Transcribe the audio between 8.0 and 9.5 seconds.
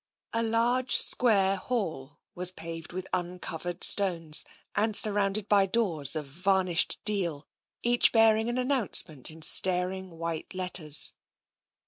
bearing an announcement in